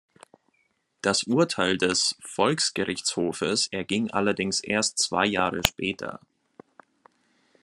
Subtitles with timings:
[1.03, 6.19] Das Urteil des Volksgerichtshofes erging allerdings erst zwei Jahre später.